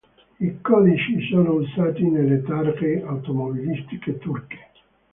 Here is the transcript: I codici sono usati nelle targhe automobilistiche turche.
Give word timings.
I 0.39 0.59
codici 0.61 1.21
sono 1.29 1.51
usati 1.53 2.01
nelle 2.09 2.41
targhe 2.41 3.03
automobilistiche 3.05 4.17
turche. 4.17 4.57